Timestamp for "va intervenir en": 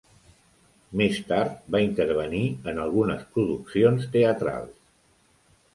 1.75-2.83